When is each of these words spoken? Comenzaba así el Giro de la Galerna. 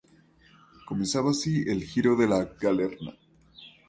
Comenzaba 0.87 1.29
así 1.29 1.63
el 1.67 1.83
Giro 1.83 2.15
de 2.15 2.27
la 2.27 2.43
Galerna. 2.59 3.15